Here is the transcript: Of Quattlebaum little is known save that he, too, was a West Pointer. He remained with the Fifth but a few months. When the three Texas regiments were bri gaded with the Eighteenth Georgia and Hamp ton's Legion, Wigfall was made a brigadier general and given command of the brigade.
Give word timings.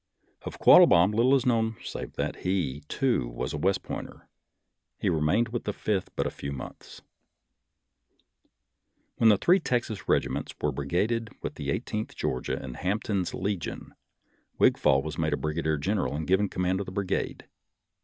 Of 0.41 0.57
Quattlebaum 0.57 1.11
little 1.13 1.35
is 1.35 1.45
known 1.45 1.75
save 1.83 2.13
that 2.13 2.37
he, 2.37 2.81
too, 2.87 3.27
was 3.27 3.53
a 3.53 3.57
West 3.59 3.83
Pointer. 3.83 4.27
He 4.97 5.11
remained 5.11 5.49
with 5.49 5.65
the 5.65 5.73
Fifth 5.73 6.09
but 6.15 6.25
a 6.25 6.31
few 6.31 6.51
months. 6.51 7.03
When 9.17 9.29
the 9.29 9.37
three 9.37 9.59
Texas 9.59 10.09
regiments 10.09 10.55
were 10.59 10.71
bri 10.71 10.87
gaded 10.87 11.29
with 11.43 11.53
the 11.53 11.69
Eighteenth 11.69 12.15
Georgia 12.15 12.59
and 12.59 12.77
Hamp 12.77 13.03
ton's 13.03 13.35
Legion, 13.35 13.93
Wigfall 14.59 15.03
was 15.03 15.19
made 15.19 15.33
a 15.33 15.37
brigadier 15.37 15.77
general 15.77 16.15
and 16.15 16.25
given 16.25 16.49
command 16.49 16.79
of 16.79 16.87
the 16.87 16.91
brigade. 16.91 17.47